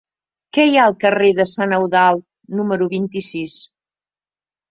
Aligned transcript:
Què 0.57 0.63
hi 0.67 0.77
ha 0.77 0.85
al 0.91 0.95
carrer 1.03 1.27
de 1.39 1.45
Sant 1.51 1.75
Eudald 1.77 2.25
número 2.61 2.87
vint-i-sis? 2.95 3.59